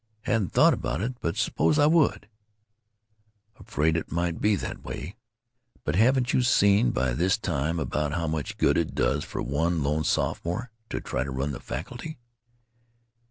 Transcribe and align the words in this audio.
"Hadn't 0.21 0.51
thought 0.53 0.73
about 0.73 0.99
it, 1.01 1.13
but 1.21 1.37
suppose 1.37 1.77
I 1.77 1.85
would." 1.85 2.27
"Afraid 3.59 3.95
it 3.95 4.11
might 4.11 4.41
be 4.41 4.55
that 4.55 4.83
way. 4.83 5.15
But 5.83 5.93
haven't 5.95 6.33
you 6.33 6.41
seen 6.41 6.89
by 6.89 7.13
this 7.13 7.37
time 7.37 7.77
about 7.79 8.13
how 8.13 8.25
much 8.25 8.57
good 8.57 8.79
it 8.79 8.95
does 8.95 9.23
for 9.23 9.43
one 9.43 9.83
lone 9.83 10.03
sophomore 10.03 10.71
to 10.89 11.01
try 11.01 11.21
and 11.21 11.37
run 11.37 11.51
the 11.51 11.59
faculty?" 11.59 12.17